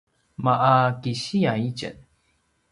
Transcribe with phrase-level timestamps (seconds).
[0.43, 1.97] ma’a kisiya itjen